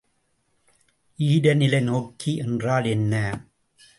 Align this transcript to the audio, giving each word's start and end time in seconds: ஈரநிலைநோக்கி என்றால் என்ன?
ஈரநிலைநோக்கி 1.19 2.37
என்றால் 2.37 2.85
என்ன? 2.85 3.13